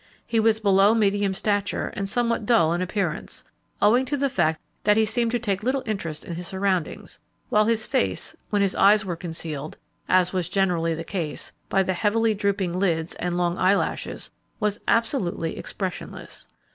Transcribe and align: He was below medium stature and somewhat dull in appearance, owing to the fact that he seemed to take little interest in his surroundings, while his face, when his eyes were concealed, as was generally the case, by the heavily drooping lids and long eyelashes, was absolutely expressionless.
He 0.25 0.39
was 0.39 0.59
below 0.59 0.95
medium 0.95 1.31
stature 1.31 1.93
and 1.95 2.09
somewhat 2.09 2.43
dull 2.47 2.73
in 2.73 2.81
appearance, 2.81 3.43
owing 3.83 4.03
to 4.05 4.17
the 4.17 4.31
fact 4.31 4.59
that 4.83 4.97
he 4.97 5.05
seemed 5.05 5.29
to 5.29 5.37
take 5.37 5.61
little 5.61 5.83
interest 5.85 6.25
in 6.25 6.33
his 6.33 6.47
surroundings, 6.47 7.19
while 7.49 7.65
his 7.65 7.85
face, 7.85 8.35
when 8.49 8.63
his 8.63 8.73
eyes 8.73 9.05
were 9.05 9.15
concealed, 9.15 9.77
as 10.09 10.33
was 10.33 10.49
generally 10.49 10.95
the 10.95 11.03
case, 11.03 11.51
by 11.69 11.83
the 11.83 11.93
heavily 11.93 12.33
drooping 12.33 12.79
lids 12.79 13.13
and 13.19 13.37
long 13.37 13.59
eyelashes, 13.59 14.31
was 14.59 14.79
absolutely 14.87 15.55
expressionless. 15.55 16.47